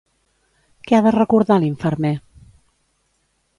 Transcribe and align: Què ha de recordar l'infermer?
Què 0.87 0.95
ha 0.99 1.01
de 1.09 1.11
recordar 1.17 1.59
l'infermer? 1.65 2.13